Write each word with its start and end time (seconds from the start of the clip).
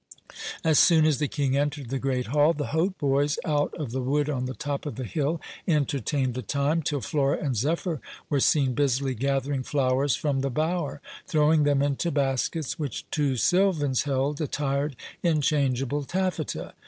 As 0.63 0.79
soon 0.79 1.05
as 1.05 1.19
the 1.19 1.27
king 1.27 1.55
entered 1.55 1.89
the 1.89 1.99
great 1.99 2.25
hall, 2.25 2.53
the 2.53 2.71
hautboys, 2.73 3.37
out 3.45 3.71
of 3.75 3.91
the 3.91 4.01
wood 4.01 4.31
on 4.31 4.45
the 4.47 4.55
top 4.55 4.87
of 4.87 4.95
the 4.95 5.03
hill, 5.03 5.39
entertained 5.67 6.33
the 6.33 6.41
time, 6.41 6.81
till 6.81 7.01
Flora 7.01 7.37
and 7.37 7.55
Zephyr 7.55 8.01
were 8.27 8.39
seen 8.39 8.73
busily 8.73 9.13
gathering 9.13 9.61
flowers 9.61 10.15
from 10.15 10.41
the 10.41 10.49
bower, 10.49 11.01
throwing 11.27 11.65
them 11.65 11.83
into 11.83 12.09
baskets 12.09 12.79
which 12.79 13.05
two 13.11 13.37
silvans 13.37 14.01
held, 14.05 14.41
attired 14.41 14.95
in 15.21 15.39
changeable 15.39 16.03
taffeta. 16.03 16.73